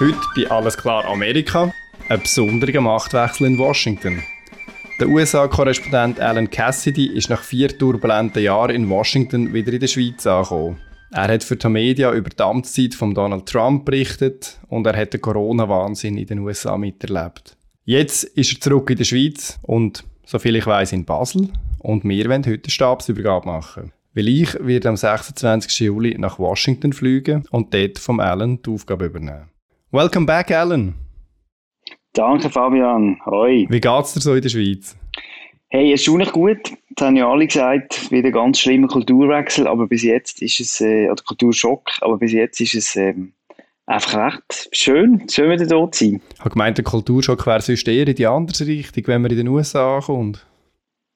[0.00, 1.74] Heute bei Alles klar Amerika,
[2.08, 4.22] ein besonderer Machtwechsel in Washington.
[4.98, 10.26] Der USA-Korrespondent Alan Cassidy ist nach vier turbulenten Jahren in Washington wieder in der Schweiz
[10.26, 10.78] angekommen.
[11.10, 15.12] Er hat für die Media über die Amtszeit von Donald Trump berichtet und er hat
[15.12, 17.58] den Corona-Wahnsinn in den USA miterlebt.
[17.84, 21.50] Jetzt ist er zurück in der Schweiz und, soviel ich weiß, in Basel.
[21.78, 23.92] Und wir wollen heute eine Stabsübergabe machen.
[24.14, 25.80] Weil ich werde am 26.
[25.80, 29.50] Juli nach Washington fliegen und dort vom Alan die Aufgabe übernehmen.
[29.92, 30.94] Welcome back, Alan.
[32.12, 33.18] Danke, Fabian.
[33.26, 33.66] Hoi.
[33.68, 34.96] Wie geht's dir so in der Schweiz?
[35.68, 36.60] Hey, erstaunlich gut.
[36.90, 41.10] Das haben ja alle gesagt, wieder ganz schlimmer Kulturwechsel, aber bis jetzt ist es, äh,
[41.10, 43.32] oder Kulturschock, aber bis jetzt ist es ähm,
[43.84, 46.20] einfach recht schön, schön wieder da zu sein.
[46.34, 49.38] Ich habe gemeint, der Kulturschock wäre sonst eher in die andere Richtung, wenn man in
[49.38, 50.46] den USA ankommt.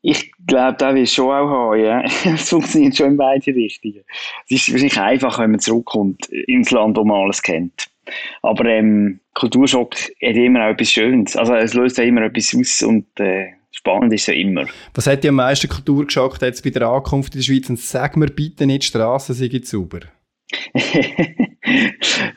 [0.02, 2.02] Ich glaube, da will schon auch haben, ja.
[2.24, 4.02] Es funktioniert schon in beide Richtungen.
[4.48, 7.93] Es ist wahrscheinlich einfach, wenn man zurückkommt ins Land, wo man alles kennt.
[8.42, 11.36] Aber ähm, Kulturschock hat immer auch etwas Schönes.
[11.36, 14.66] Also es löst ja immer etwas aus und äh, spannend ist es ja immer.
[14.94, 17.68] Was hat dir am meisten Kultur geschockt jetzt bei der Ankunft in der Schweiz?
[17.68, 20.00] Und sag mir bitte nicht, die Strassen sind sauber.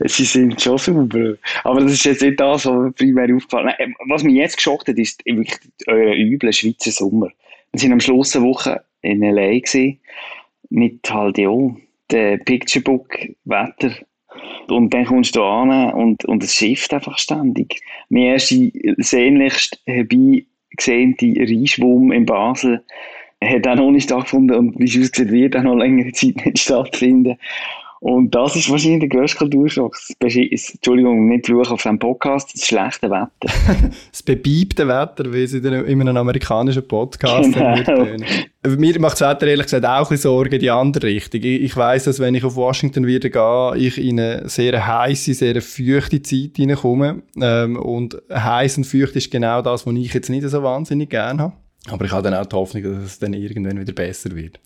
[0.06, 1.36] Sie sind schon sauber.
[1.64, 3.96] Aber das ist jetzt nicht das, was mir primär aufgefallen ist.
[4.08, 7.30] Was mich jetzt geschockt hat, ist wirklich euer übler Schweizer Sommer.
[7.72, 9.60] Wir waren am Schluss eine Woche in L.A.
[10.70, 11.50] Mit halt, ja,
[12.12, 13.92] dem Picturebook-Wetter
[14.70, 17.82] und dann kommst du an und, und es schifft einfach ständig.
[18.10, 18.56] Mein erster
[18.98, 22.84] sehnlichst herbeigesehnte Reinschwumm in Basel
[23.44, 26.60] hat auch noch nicht stattgefunden und wie es aussieht, wird auch noch längere Zeit nicht
[26.60, 27.38] stattfinden.
[28.00, 29.98] Und das ist wahrscheinlich der grösste Kulturschock.
[30.20, 33.30] Entschuldigung, nicht fluchen auf diesem Podcast, das schlechte Wetter.
[34.12, 38.06] das bebiebte Wetter, wie es in einem amerikanischen Podcast genau.
[38.68, 41.42] Mir macht das Wetter ehrlich gesagt auch ein Sorgen in die andere Richtung.
[41.42, 45.34] Ich, ich weiss, dass wenn ich auf Washington wieder gehe, ich in eine sehr heiße,
[45.34, 47.24] sehr feuchte Zeit hineinkomme.
[47.42, 51.44] Ähm, und heiß und feucht ist genau das, was ich jetzt nicht so wahnsinnig gerne
[51.44, 51.54] habe.
[51.90, 54.60] Aber ich habe dann auch die Hoffnung, dass es dann irgendwann wieder besser wird.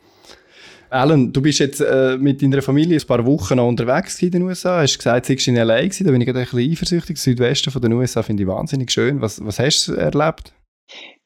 [0.91, 4.41] Alan, du bist jetzt äh, mit deiner Familie ein paar Wochen noch unterwegs in den
[4.41, 4.81] USA.
[4.81, 5.77] Hast gesagt, du warst in L.A.
[5.77, 6.05] gewesen.
[6.05, 7.15] Da bin ich gerade ein bisschen eifersüchtig.
[7.15, 9.21] Der Südwesten von den USA finde ich wahnsinnig schön.
[9.21, 10.53] Was, was hast du erlebt?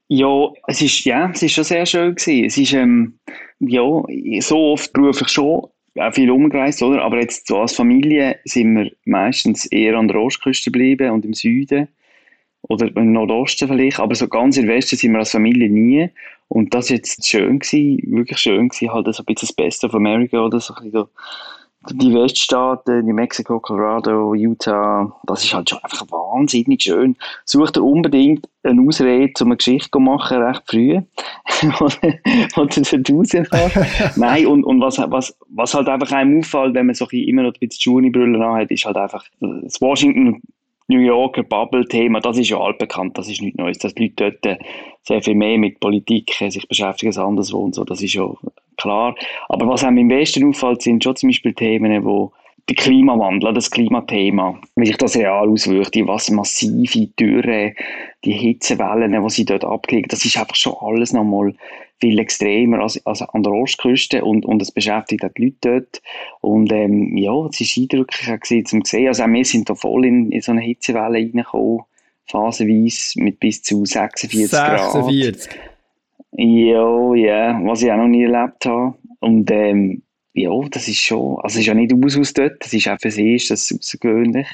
[0.08, 2.46] Ja, es ist, ja, es ist schon sehr schön gewesen.
[2.46, 3.18] Es ist, ähm,
[3.59, 4.03] ja,
[4.42, 5.66] so oft beruflich schon
[5.97, 7.02] auch viel umgereist, oder?
[7.02, 11.34] Aber jetzt so als Familie sind wir meistens eher an der Ostküste geblieben und im
[11.34, 11.88] Süden
[12.68, 16.09] oder im Nordosten vielleicht, aber so ganz im Westen sind wir als Familie nie.
[16.48, 19.88] Und das war jetzt schön gewesen, wirklich schön gewesen, halt so ein bisschen das Beste
[19.88, 21.08] of America oder so ein bisschen
[21.92, 27.16] die Weststaaten, New Mexico, Colorado, Utah, das ist halt schon einfach wahnsinnig schön.
[27.46, 31.00] Sucht ihr unbedingt eine Ausrede, um eine Geschichte zu machen, recht früh,
[31.62, 34.18] wo du dort rausfährst.
[34.18, 37.53] Nein, und, und was, was, was halt einfach einem auffällt, wenn man so immer noch
[37.53, 40.42] ein bisschen Junibrille hat, ist halt einfach das Washington
[40.88, 44.59] New Yorker Bubble-Thema, das ist ja altbekannt, das ist nichts Neues, dass die Leute dort
[45.01, 48.29] sehr viel mehr mit Politik sich beschäftigen als anderswo und so, das ist ja
[48.78, 49.16] klar.
[49.50, 52.31] Aber was einem im Westen auffällt, sind schon zum Beispiel Themen, wo
[52.68, 57.74] der Klimawandel, das Klimathema, wie sich das real auswirkt, die was massive Dürre,
[58.24, 61.53] die Hitzewellen, die sie dort abkriegen, das ist einfach schon alles nochmal
[62.00, 66.02] viel extremer als, als an der Ostküste und, und es beschäftigt auch die Leute dort.
[66.42, 69.08] Und ähm, ja, es war eindrücklich gewesen, zum sehen.
[69.08, 71.82] Also auch wir sind da voll in, in so eine Hitzewelle reingekommen,
[72.26, 75.50] phasenweise mit bis zu 46, 46.
[75.50, 75.59] Grad.
[76.38, 78.96] Ja, ja, was ich auch noch nie erlebt habe.
[79.20, 80.02] Und ähm,
[80.35, 83.09] ja, das ist schon, also es ist ja nicht aus dort, das ist auch für
[83.09, 84.47] sie ist das außergewöhnlich.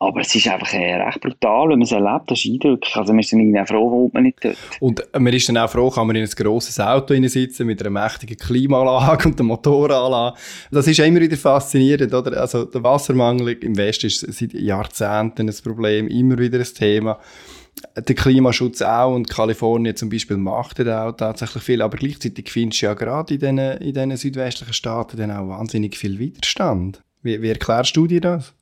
[0.00, 2.94] Aber es ist einfach äh, recht brutal, wenn man es erlebt, das ist eindrücklich.
[2.96, 4.58] Also man ist dann auch froh, wo man nicht dort.
[4.80, 7.90] Und man ist dann auch froh, kann man in ein grosses Auto sitzen mit einer
[7.90, 10.36] mächtigen Klimaanlage und einer Motoranlage.
[10.70, 12.40] Das ist immer wieder faszinierend, oder?
[12.40, 17.18] Also der Wassermangel im Westen ist seit Jahrzehnten ein Problem, immer wieder ein Thema
[17.96, 22.86] der Klimaschutz auch und Kalifornien zum Beispiel macht auch tatsächlich viel, aber gleichzeitig findest du
[22.86, 27.02] ja gerade in diesen, in diesen südwestlichen Staaten dann auch wahnsinnig viel Widerstand.
[27.22, 28.54] Wie, wie erklärst du dir das?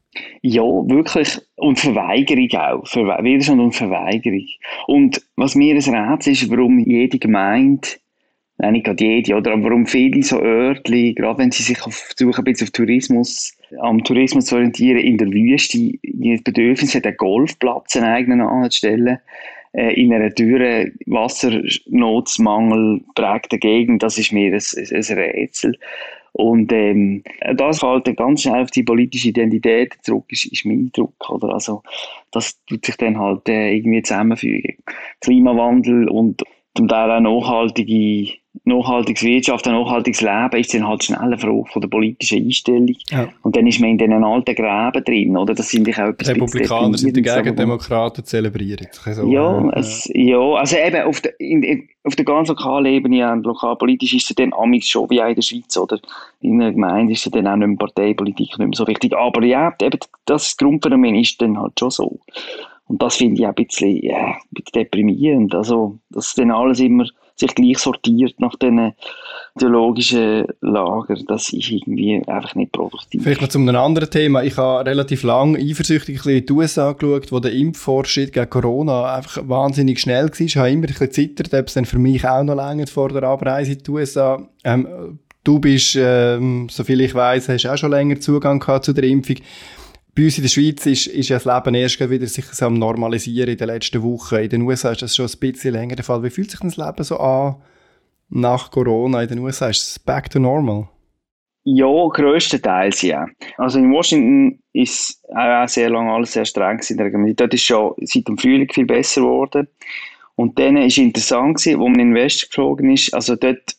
[0.42, 1.40] Ja, wirklich.
[1.56, 2.86] Und Verweigerung auch.
[2.86, 4.46] Verwe Widerstand und Verweigerung.
[4.86, 7.88] Und was mir ein Rätsel ist, warum jede Gemeinde
[8.58, 9.52] Nein, nicht gerade jede, oder?
[9.52, 13.56] Aber warum viele so Örtchen, gerade wenn sie sich auf, versuchen, ein bisschen auf Tourismus,
[13.80, 19.18] am Tourismus zu orientieren, in der Wüste, das Bedürfnis hat, einen Golfplatz einen eigenen anzustellen,
[19.72, 25.78] äh, in einer dürren, Wassernotsmangel prägten Gegend, das ist mir ein, ein Rätsel.
[26.32, 27.22] Und ähm,
[27.56, 31.14] das fällt ganz schnell auf die politische Identität zurück, ist, ist mein Eindruck.
[31.28, 31.52] Oder?
[31.52, 31.82] Also,
[32.30, 34.76] das tut sich dann halt äh, irgendwie zusammenfügen.
[35.20, 36.42] Klimawandel und
[36.74, 38.32] zum Teil auch nachhaltige
[38.64, 42.94] nachhaltiges Wirtschaft, ein nachhaltiges Leben ist dann halt schnell eine Frage von der politischen Einstellung.
[43.10, 43.28] Ja.
[43.42, 45.54] Und dann ist man in diesen alten Gräben drin, oder?
[45.54, 48.86] Das sind ich auch etwas Republikaner sind dagegen, Demokraten zelebrieren.
[48.92, 54.14] So ja, es, ja, also eben auf der, in, auf der ganz lokalen Ebene lokalpolitisch
[54.14, 55.98] ist es dann amigs schon wie in der Schweiz, oder?
[56.40, 59.16] In der Gemeinde ist es dann auch nicht mehr Parteipolitik nicht mehr so wichtig.
[59.16, 62.20] Aber ja, eben das Grundphänomen ist dann halt schon so.
[62.86, 65.54] Und das finde ich auch ein bisschen, ja, ein bisschen deprimierend.
[65.54, 67.06] Also, dass dann alles immer
[67.36, 68.92] sich gleich sortiert nach diesen
[69.56, 73.22] ideologischen Lager, das ist irgendwie einfach nicht produktiv.
[73.22, 74.42] Vielleicht noch zu einem anderen Thema.
[74.42, 79.42] Ich habe relativ lange eifersüchtig in die USA geschaut, wo der Impffortschritt gegen Corona einfach
[79.46, 80.40] wahnsinnig schnell war.
[80.40, 83.10] Ich habe immer ein bisschen zittert, ob es dann für mich auch noch länger vor
[83.10, 84.48] der Abreise in die USA.
[84.64, 89.04] Ähm, du bist, ähm, soviel ich weiß, hast auch schon länger Zugang gehabt zu der
[89.04, 89.36] Impfung
[90.14, 93.50] bei uns in der Schweiz ist, ist das Leben erst wieder sich so am Normalisieren
[93.50, 94.36] in den letzten Wochen.
[94.36, 96.22] In den USA ist das schon ein bisschen länger der Fall.
[96.22, 97.56] Wie fühlt sich das Leben so an
[98.28, 99.68] nach Corona in den USA?
[99.68, 100.88] Ist es back to normal?
[101.64, 103.26] Ja, grösstenteils ja.
[103.56, 107.36] Also in Washington ist auch sehr lange alles sehr streng gewesen.
[107.36, 109.68] Dort ist schon seit dem Frühling viel besser geworden.
[110.34, 113.14] Und dann es interessant, gewesen, wo man in den Westen geflogen ist.
[113.14, 113.76] Also dort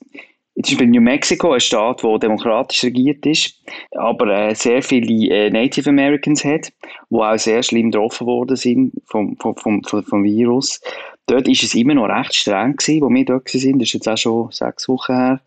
[0.56, 3.60] Jetzt ist bei New Mexico ein Staat, der demokratisch regiert ist,
[3.92, 6.72] aber äh, sehr viele äh, Native Americans hat,
[7.10, 10.80] die auch sehr schlimm getroffen worden sind vom, vom, vom, vom, Virus.
[11.26, 13.80] Dort ist es immer noch recht streng gewesen, wo wir dort sind.
[13.80, 15.42] Das ist jetzt auch schon sechs Wochen her.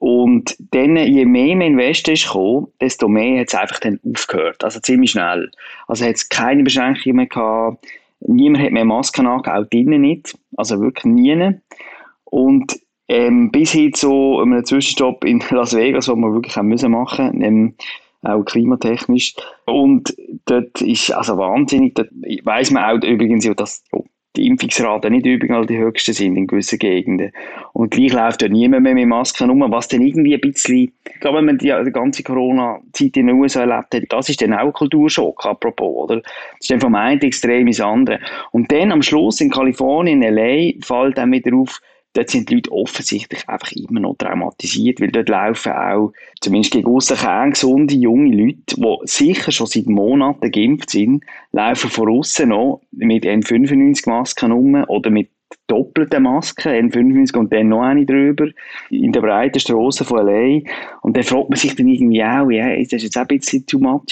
[0.00, 3.80] Und dann, je mehr man in den Westen ist gekommen, desto mehr hat es einfach
[3.80, 4.64] dann aufgehört.
[4.64, 5.50] Also ziemlich schnell.
[5.86, 7.84] Also hat es keine Beschränkungen mehr gehabt.
[8.20, 10.36] Niemand hat mehr Masken angehabt, auch drinnen nicht.
[10.56, 11.52] Also wirklich nie.
[12.24, 16.92] Und ähm, bis hin zu einem Zwischenstopp in Las Vegas, wo wir wirklich haben müssen
[16.92, 17.74] machen ähm,
[18.22, 19.34] auch klimatechnisch.
[19.64, 20.14] Und
[20.46, 22.10] dort ist also wahnsinnig, dort
[22.44, 24.04] weiss man auch übrigens, dass oh,
[24.36, 27.32] die Impfungsraten nicht überall die höchsten sind in gewissen Gegenden.
[27.72, 31.20] Und gleich läuft ja niemand mehr mit Masken rum, was dann irgendwie ein bisschen, ich
[31.20, 34.54] glaube, wenn man die, die ganze Corona-Zeit in den USA erlebt hat, das ist dann
[34.54, 36.16] auch ein Kulturschock, apropos, oder?
[36.16, 36.24] Das
[36.60, 38.20] ist dann vom einen Extrem ins andere.
[38.52, 41.80] Und dann am Schluss in Kalifornien, in L.A., fällt dann wieder auf,
[42.18, 46.88] dort sind die Leute offensichtlich einfach immer noch traumatisiert, weil dort laufen auch, zumindest gegen
[46.88, 47.16] aussen
[47.50, 53.24] gesunde junge Leute, die sicher schon seit Monaten geimpft sind, laufen von außen noch mit
[53.24, 55.28] N95-Masken rum oder mit
[55.68, 58.48] doppelten Masken, N95 und dann noch eine drüber,
[58.90, 60.60] in der breiten Straße von L.A.
[61.02, 63.64] Und dann fragt man sich dann irgendwie auch, ja, ist das jetzt auch ein bisschen
[63.64, 64.02] too much?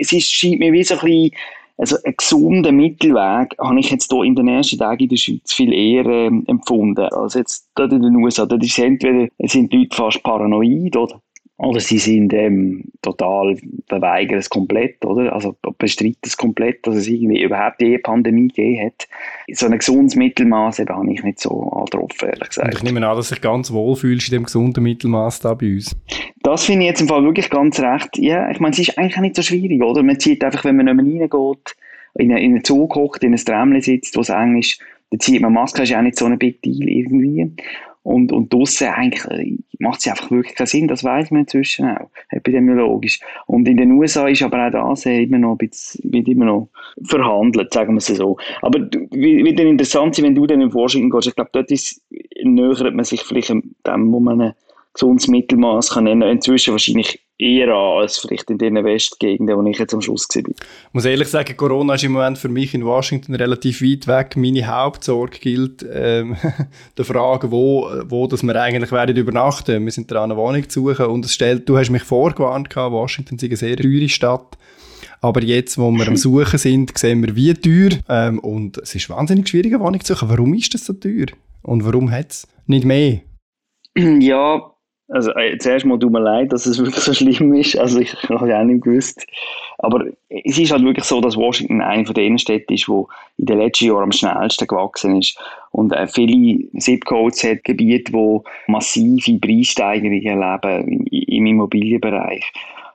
[0.00, 1.30] Es ist, scheint mir wie so ein bisschen
[1.78, 5.52] also einen gesunden Mittelweg habe ich jetzt hier in den ersten Tagen in der Schweiz
[5.52, 8.46] viel eher äh, empfunden als jetzt dort in den USA.
[8.46, 11.20] Dort ist entweder sind die Leute fast paranoid oder,
[11.58, 13.56] oder sie sind ähm, total
[13.88, 15.32] verweigern es komplett, oder?
[15.32, 19.08] Also bestreiten es komplett, dass es irgendwie überhaupt die Pandemie gegeben hat.
[19.52, 22.68] So ein gesundes Mittelmaß habe ich nicht so angetroffen, ehrlich gesagt.
[22.68, 25.54] Und ich nehme an, dass du dich ganz wohl fühlst in dem gesunden Mittelmaß da
[25.54, 25.96] bei uns.
[26.42, 28.18] Das finde ich jetzt im Fall wirklich ganz recht.
[28.18, 30.02] Ja, ich meine, es ist eigentlich nicht so schwierig, oder?
[30.02, 31.74] Man zieht einfach, wenn man nicht mehr reingeht,
[32.18, 34.80] in, in einen Zug hockt, in ein Tramli sitzt, wo es eng ist,
[35.10, 37.50] dann zieht man Maske, ist ja auch nicht so ein Big Deal irgendwie.
[38.06, 41.88] Und, und draussen eigentlich äh, macht es einfach wirklich keinen Sinn, das weiß man inzwischen
[41.88, 43.18] auch, epidemiologisch.
[43.46, 46.68] Und in den USA ist aber auch das äh, immer noch bisschen, wird immer noch
[47.02, 48.36] verhandelt, sagen wir es so.
[48.62, 52.00] Aber wird interessant sein, wenn du dann in Forschung gehst, ich glaube, dort ist,
[52.44, 54.52] nähert man sich vielleicht dem, wo man ein
[54.94, 59.78] gesundes Mittelmaß kann nennen, inzwischen wahrscheinlich eher an als vielleicht in den Westgegenden, wo ich
[59.78, 60.42] jetzt am Schluss war.
[60.48, 64.36] Ich muss ehrlich sagen, Corona ist im Moment für mich in Washington relativ weit weg.
[64.36, 66.36] Meine Hauptsorge gilt ähm,
[66.96, 69.84] der Frage, wo, wo dass wir eigentlich werden übernachten.
[69.84, 73.36] Wir sind dran, eine Wohnung zu suchen und es stellt, du hast mich vorgewarnt, Washington
[73.36, 74.56] ist eine sehr teure Stadt.
[75.20, 77.98] Aber jetzt, wo wir am Suchen sind, sehen wir, wie teuer.
[78.08, 80.28] Ähm, und es ist wahnsinnig schwierig, eine Wohnung zu suchen.
[80.28, 81.26] Warum ist das so teuer?
[81.62, 83.20] Und warum hat es nicht mehr?
[83.96, 84.75] Ja,
[85.08, 87.78] also äh, zuerst mal tut mir leid, dass es wirklich so schlimm ist.
[87.78, 89.26] Also ich habe ja auch nicht gewusst.
[89.78, 93.04] Aber es ist halt wirklich so, dass Washington eine von den Städten ist, die
[93.38, 95.38] in den letzten Jahren am schnellsten gewachsen ist.
[95.70, 102.44] Und äh, viele Zip-Codes hat Gebiete, wo massive Preissteigerungen erleben im, im Immobilienbereich.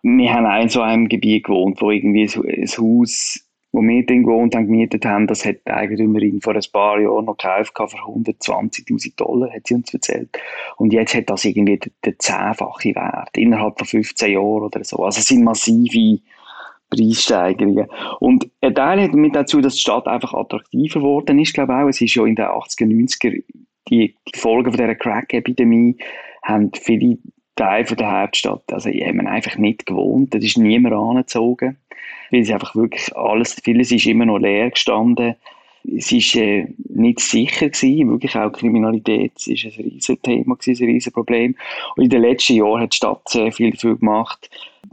[0.04, 3.40] Wir haben auch in so einem Gebiet gewohnt, wo irgendwie ein Haus
[3.72, 7.26] wo wir dann gewohnt und gemietet haben, das hat die Eigentümerin vor ein paar Jahren
[7.26, 10.38] noch gekauft für 120.000 Dollar, hat sie uns erzählt.
[10.78, 14.98] Und jetzt hat das irgendwie den, den zehnfachen Wert, innerhalb von 15 Jahren oder so.
[14.98, 16.22] Also es sind massive
[16.90, 17.88] Preissteigerungen.
[18.20, 21.80] Und ein Teil hat damit dazu, dass die Stadt einfach attraktiver geworden ist, glaube ich
[21.80, 21.88] auch.
[21.88, 23.44] Es ist ja in den 80er, 90er,
[23.90, 25.98] die, die Folgen von dieser Crack-Epidemie
[26.44, 27.18] haben viele
[27.56, 31.78] Teile von der Hauptstadt, also haben einfach nicht gewohnt, da ist niemand angezogen
[32.32, 35.36] weil sie einfach wirklich alles, vieles ist immer noch leer gestanden.
[35.84, 40.92] Es war äh, nicht sicher gewesen, wirklich auch Kriminalität ist ein riesiges Thema gewesen, ein
[40.92, 41.56] riesiges Problem.
[41.96, 44.50] Und in den letzten Jahren hat die Stadt sehr viel dafür gemacht.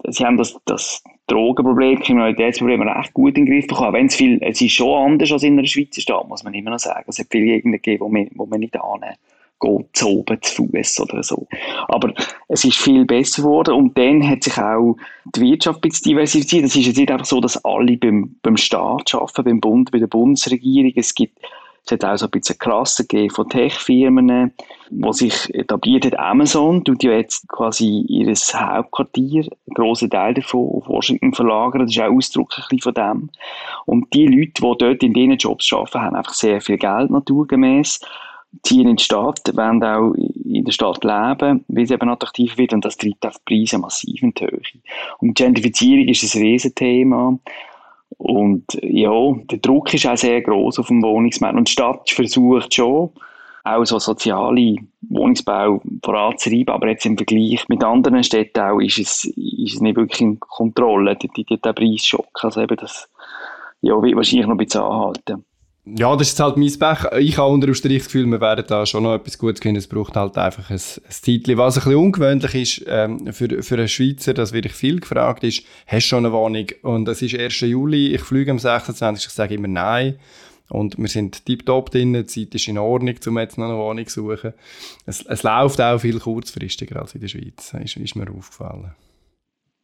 [0.08, 3.92] Sie haben das, das Drogenproblem, Kriminalitätsproblem recht gut in den Griff bekommen.
[3.92, 6.70] Wenn es viel, es ist schon anders als in einer Schweizer Stadt, muss man immer
[6.70, 7.04] noch sagen.
[7.06, 9.16] Es hat viele Gegenden gegeben, wo man, wo man nicht annehmen
[9.60, 11.46] geht zu oben zu Fuß oder so.
[11.88, 12.12] Aber
[12.48, 14.96] es ist viel besser geworden und dann hat sich auch
[15.34, 16.64] die Wirtschaft ein diversifiziert.
[16.64, 19.98] Es ist jetzt nicht einfach so, dass alle beim, beim Staat arbeiten, beim Bund, bei
[19.98, 20.92] der Bundesregierung.
[20.96, 21.38] Es gibt
[21.88, 24.52] es hat auch so ein bisschen Klasse gegeben von Tech-Firmen,
[24.90, 26.18] die sich etabliert hat.
[26.18, 31.86] Amazon tut ja jetzt quasi ihr Hauptquartier, einen grossen Teil davon, auf Washington verlagern.
[31.86, 33.30] Das ist auch Ausdruck ein bisschen von dem.
[33.86, 38.00] Und die Leute, die dort in diesen Jobs arbeiten, haben einfach sehr viel Geld naturgemäß
[38.62, 42.72] ziehen in die Stadt, wollen auch in der Stadt leben, weil es eben attraktiv wird
[42.72, 44.60] und das treibt auch die Preise massiv in die Höhe.
[45.18, 47.38] Und Gentrifizierung ist ein Riesenthema.
[48.16, 51.56] Und ja, der Druck ist auch sehr groß auf dem Wohnungsmarkt.
[51.56, 53.10] Und die Stadt versucht schon,
[53.64, 59.24] auch so soziale Wohnungsbau voranzutreiben, aber jetzt im Vergleich mit anderen Städten auch ist es,
[59.24, 63.10] ist es nicht wirklich in Kontrolle, die, die, der Preisschock, also eben das
[63.80, 65.44] ja, wird wahrscheinlich noch ein bisschen anhalten
[65.96, 67.12] ja, das ist halt mein Pech.
[67.18, 69.76] Ich habe unter dem Strich das Gefühl, wir werden da schon noch etwas Gutes können.
[69.76, 71.56] Es braucht halt einfach ein, ein Zeitchen.
[71.56, 75.44] Was ein bisschen ungewöhnlich ist ähm, für, für einen Schweizer, das werde ich viel gefragt,
[75.44, 76.66] ist, hast du schon eine Wohnung?
[76.82, 77.60] Und es ist 1.
[77.60, 79.26] Juli, ich fliege am 26.
[79.26, 80.18] Ich sage immer nein.
[80.68, 84.06] Und wir sind tiptop drin, die Zeit ist in Ordnung, um jetzt noch eine Wohnung
[84.06, 84.52] zu suchen.
[85.06, 88.92] Es, es läuft auch viel kurzfristiger als in der Schweiz, ist, ist mir aufgefallen.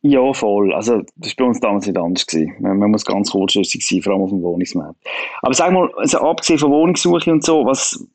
[0.06, 0.74] Ja, voll.
[0.74, 2.26] Also, das war bei uns damals nicht anders.
[2.26, 2.56] Gewesen.
[2.60, 4.98] Man, man muss ganz kurzfristig sein, vor allem auf dem Wohnungsmarkt.
[5.40, 8.06] Aber sag mal, also abgesehen von Wohnungssuche und so, was,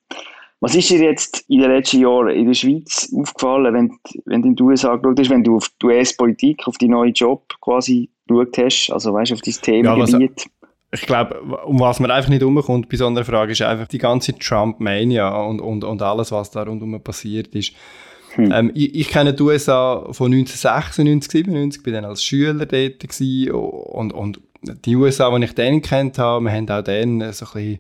[0.60, 4.50] was ist dir jetzt in den letzten Jahren in der Schweiz aufgefallen, wenn, wenn du
[4.50, 8.12] in die USA geschaut hast, wenn du auf die US-Politik, auf die neuen Job quasi
[8.28, 10.46] geschaut hast, also weißt du, auf dein Themengebiet?
[10.46, 13.88] Ja, ich glaube, um was man einfach nicht umkommt bei so einer Frage, ist einfach
[13.88, 17.74] die ganze Trump-Mania und, und, und alles, was da rundherum passiert ist.
[18.36, 18.52] Hm.
[18.52, 23.52] Ähm, ich, ich, kenne die USA von 1996, 97, bin dann als Schüler dort gewesen,
[23.52, 24.40] und, und
[24.86, 27.80] die USA, die ich dann kennt habe, wir haben auch dann so ein bisschen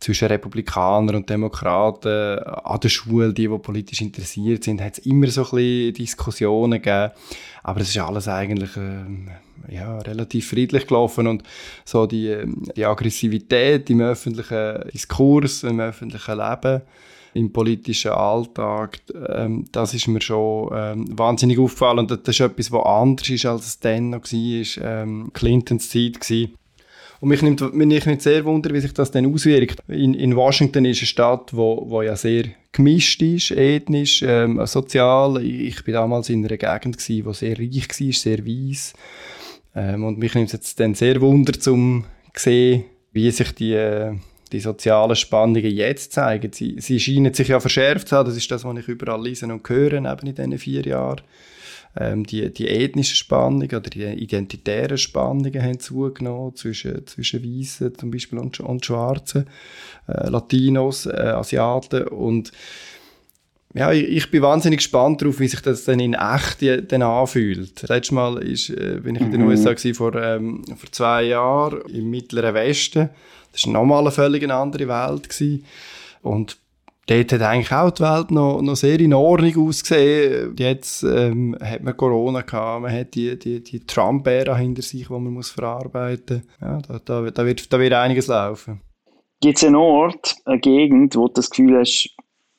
[0.00, 5.26] zwischen Republikanern und Demokraten an der Schule, die, die politisch interessiert sind, hat es immer
[5.28, 7.12] so ein bisschen Diskussionen gegeben.
[7.62, 9.28] Aber es ist alles eigentlich ähm,
[9.68, 11.42] ja, relativ friedlich gelaufen und
[11.84, 12.34] so die,
[12.74, 16.80] die Aggressivität im öffentlichen Diskurs, im öffentlichen Leben,
[17.34, 22.72] im politischen Alltag, ähm, das ist mir schon ähm, wahnsinnig aufgefallen und das ist etwas,
[22.72, 26.54] was anders ist, als es dann noch war, ähm, Clintons Zeit gewesen.
[27.20, 29.80] Und mich nimmt, mich nimmt sehr wunder, wie sich das dann auswirkt.
[29.88, 35.44] In, in Washington ist eine Stadt, wo, wo ja sehr gemischt ist, ethnisch, ähm, sozial.
[35.44, 38.94] Ich bin damals in einer Gegend die sehr reich war, sehr weiss.
[39.74, 44.14] Ähm, und mich nimmt es jetzt dann sehr wunder, zu sehen, wie sich die, äh,
[44.52, 46.52] die sozialen Spannungen jetzt zeigen.
[46.52, 48.28] Sie, sie scheinen sich ja verschärft zu haben.
[48.28, 51.22] Das ist das, was ich überall lese und höre, eben in diesen vier Jahren.
[51.96, 58.12] Ähm, die, die ethnischen Spannungen oder die identitären Spannungen haben zugenommen zwischen, zwischen Weißen zum
[58.12, 59.46] Beispiel und, und Schwarzen,
[60.06, 62.52] äh, Latinos, äh, Asiaten und
[63.72, 67.02] ja, ich, ich, bin wahnsinnig gespannt darauf, wie sich das dann in echt die, dann
[67.02, 67.82] anfühlt.
[67.88, 69.48] Letztes Mal ist, äh, bin ich in den mhm.
[69.48, 73.10] USA gewesen, vor, ähm, vor zwei Jahren im Mittleren Westen.
[73.52, 75.28] Das war nochmal eine völlig andere Welt.
[75.28, 75.64] Gewesen.
[76.22, 76.58] Und
[77.06, 80.54] dort hat eigentlich auch die Welt noch, noch sehr in Ordnung ausgesehen.
[80.58, 85.12] Jetzt ähm, hat man Corona gehabt, man hat die, die, die Trump-Ära hinter sich, die
[85.12, 86.68] man muss verarbeiten muss.
[86.68, 88.80] Ja, da, da, da, wird, da wird einiges laufen.
[89.40, 92.14] Gibt es einen Ort, eine Gegend, wo du das Gefühl hast,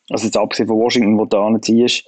[0.10, 2.06] also jetzt abgesehen von Washington, wo du anziehst,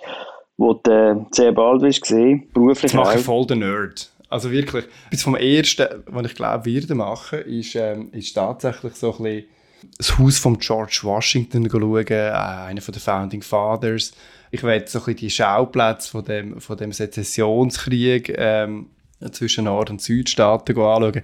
[0.58, 4.12] wo du äh, sehr bald wirst gesehen, beruflich Jetzt mache ich voll den Nerd.
[4.34, 9.16] Also wirklich, bis vom Ersten, was ich glaube, werde machen, ist, ähm, ist tatsächlich so
[9.16, 9.46] ein bisschen
[10.00, 14.13] das Haus von George Washington schauen, äh, einer den Founding Fathers.
[14.50, 18.88] Ich werde so ein bisschen die Schauplätze von dem, von dem Sezessionskrieg ähm,
[19.32, 21.22] zwischen Nord- und Südstaaten anschauen.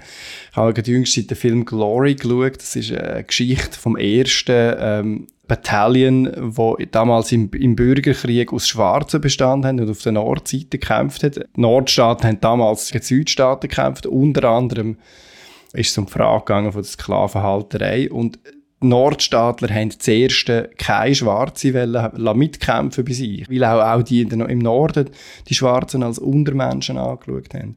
[0.51, 2.58] Ich habe jüngst den Film Glory geschaut.
[2.58, 9.20] Das ist eine Geschichte vom ersten ähm, Bataillon, wo damals im, im, Bürgerkrieg aus Schwarzen
[9.20, 11.39] bestanden haben und auf der Nordseite gekämpft hat.
[11.58, 14.06] Nordstaaten haben damals gegen Südstaaten gekämpft.
[14.06, 14.98] Unter anderem
[15.74, 18.39] ist es um die Frage gegangen von der Sklavenhalterei und
[18.82, 25.10] Nordstaatler haben zuerst keine Schwarze wollen, mitkämpfen bei sich, weil auch, auch die im Norden
[25.48, 27.75] die Schwarzen als Untermenschen angeschaut haben.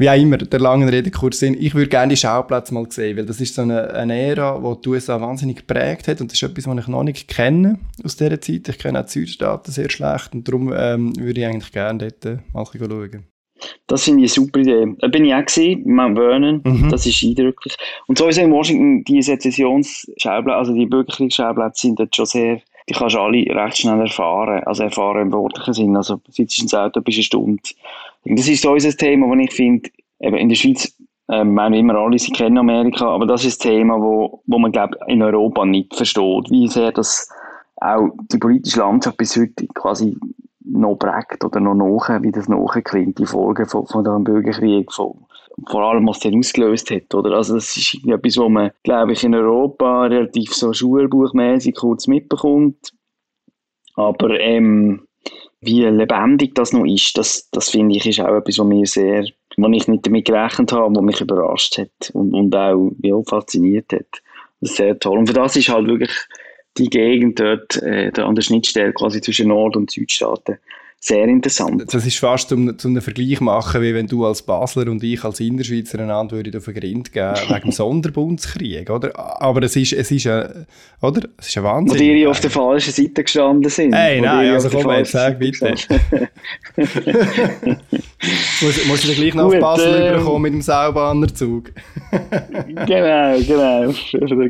[0.00, 3.18] Wie auch immer, der langen Rede kurz Sinn, ich würde gerne die Schauplätze mal sehen,
[3.18, 6.40] weil das ist so eine, eine Ära, die die USA wahnsinnig geprägt hat und das
[6.40, 8.66] ist etwas, was ich noch nicht kenne aus dieser Zeit.
[8.66, 12.38] Ich kenne auch die Südstaaten sehr schlecht und darum ähm, würde ich eigentlich gerne dort
[12.54, 13.26] mal schauen.
[13.88, 14.86] Das finde ich eine super Idee.
[15.00, 16.62] Da bin ich auch gesehen, Mount Vernon.
[16.64, 16.88] Mhm.
[16.88, 17.76] Das ist eindrücklich.
[18.06, 23.16] Und sowieso in Washington, die Sezessionsschauplätze, also die Bürgerkriegsschauplätze sind dort schon sehr, die kannst
[23.16, 24.62] du alle recht schnell erfahren.
[24.64, 25.94] Also erfahren im wörtlichen Sinn.
[25.94, 27.62] Also sitzt ins Auto, bist eine Stunde.
[28.24, 30.96] Das ist so ein Thema, das ich finde, in der Schweiz
[31.30, 34.72] ähm, meinen immer alle, sie kennen Amerika, aber das ist ein Thema, wo, wo man,
[34.72, 37.28] glaube in Europa nicht versteht, wie sehr das
[37.76, 40.16] auch die politische Landschaft bis heute quasi
[40.64, 45.14] noch prägt oder noch nach, wie das nachklingt, die Folgen von, von dem Bürgerkrieg, von,
[45.68, 47.36] vor allem, was den ausgelöst hat, oder?
[47.36, 52.92] Also, das ist etwas, was man, glaube ich, in Europa relativ so schulbuchmäßig kurz mitbekommt.
[53.94, 55.06] Aber, ähm,
[55.60, 59.24] wie lebendig das noch ist, das, das finde ich, ist auch etwas, was mir sehr,
[59.56, 63.92] wo ich nicht damit gerechnet habe, was mich überrascht hat und, und auch, ja, fasziniert
[63.92, 64.22] hat.
[64.60, 65.18] Das ist sehr toll.
[65.18, 66.12] Und für das ist halt wirklich,
[66.78, 70.58] die Gegend dort äh, an der Schnittstelle quasi zwischen Nord- und Südstaaten
[71.02, 71.94] sehr interessant.
[71.94, 75.24] Das ist fast zum, zum einen Vergleich machen, wie wenn du als Basler und ich
[75.24, 79.18] als Innerschweizer einander würde auf den Grind geben wegen dem Sonderbundskrieg, oder?
[79.40, 80.66] Aber es ist, es ist ein,
[81.00, 81.26] oder?
[81.38, 81.98] Es ist ein Wahnsinn.
[81.98, 83.94] Wo die auf der falschen Seite gestanden sind.
[83.94, 85.74] Hey, nein, also komm jetzt, sag bitte.
[88.60, 91.72] muss, musst du gleich noch Gut, auf Basel ähm, überkommen mit dem Saubannerzug.
[92.86, 93.94] genau, genau,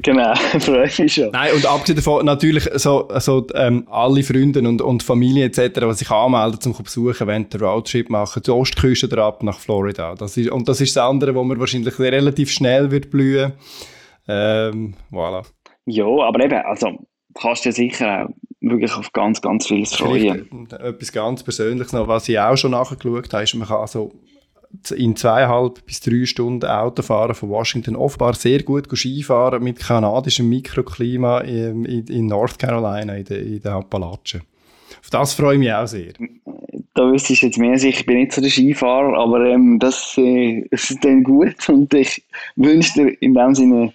[0.03, 1.31] genau, freue mich schon.
[1.31, 5.95] Nein, und abgesehen davon, natürlich so, so ähm, alle Freunde und, und Familie etc., die
[5.95, 10.15] sich anmelden, zum besuchen, wenn den Roadtrip machen, die Ostküste ab nach Florida.
[10.15, 13.53] Das ist, und das ist das andere, wo man wahrscheinlich relativ schnell wird blühen.
[14.29, 15.45] Ähm, voilà.
[15.87, 20.69] Ja, aber eben, also kannst du sicher auch wirklich auf ganz, ganz vieles freuen.
[20.71, 24.13] Etwas ganz Persönliches noch, was ich auch schon nachgeschaut habe, ist, man kann also
[24.95, 30.49] in zweieinhalb bis drei Stunden Auto fahren von Washington offenbar sehr gut Skifahren mit kanadischem
[30.49, 34.43] Mikroklima in, in, in North Carolina, in den, in den Appalachen.
[35.01, 36.13] Auf das freue ich mich auch sehr.
[36.95, 37.75] Da wüsste ich jetzt mehr.
[37.75, 41.69] Ich bin nicht so der Skifahrer, aber ähm, das, äh, ist dann gut.
[41.69, 42.25] Und ich
[42.57, 43.93] wünsche dir in dem Sinne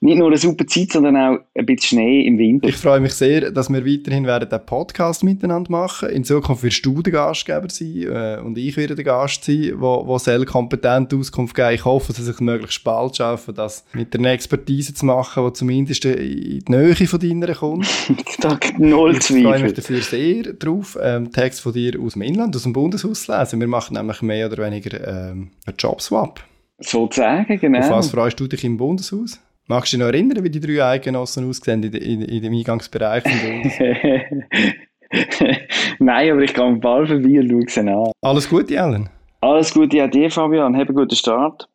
[0.00, 2.68] nicht nur eine super Zeit, sondern auch ein bisschen Schnee im Winter.
[2.68, 6.10] Ich freue mich sehr, dass wir weiterhin werden den Podcast miteinander machen.
[6.10, 10.06] In Zukunft wirst du der Gastgeber sein äh, und ich werde der Gast sein, wo,
[10.06, 11.74] wo sehr kompetent Auskunft geben.
[11.74, 16.04] Ich hoffe, dass ich möglichst bald schaffe, das mit einer Expertise zu machen, die zumindest
[16.04, 17.86] in die Nähe von deiner kommt.
[18.40, 19.36] da null Zweifel.
[19.36, 22.72] Ich freue mich dafür sehr drauf, ähm, Text von dir aus dem Inland, aus dem
[22.72, 23.60] Bundeshaus zu lesen.
[23.60, 26.40] Wir machen nämlich mehr oder weniger ähm, einen Jobswap.
[26.78, 27.78] Sozusagen, genau.
[27.78, 29.40] Auf was freust du dich im Bundeshaus?
[29.68, 33.24] Magst du dich noch erinnern, wie die drei Eidgenossen ausgesehen in, in, in dem Eingangsbereich
[35.98, 38.12] Nein, aber ich gehe am Ball vorbei und schaue sie an.
[38.20, 39.08] Alles Gute, Ellen?
[39.40, 40.76] Alles Gute an dir, Fabian.
[40.76, 41.68] Hab einen guten Start.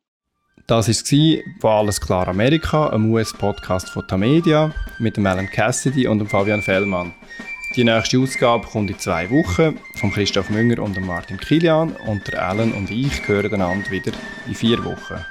[0.68, 6.20] Das war von Alles klar Amerika, einem US-Podcast von Tamedia mit dem Alan Cassidy und
[6.20, 7.14] dem Fabian Fellmann.
[7.76, 12.42] Die nächste Ausgabe kommt in zwei Wochen von Christoph Münger und Martin Kilian und der
[12.42, 14.14] Alan und ich hören einander wieder
[14.48, 15.26] in vier Wochen.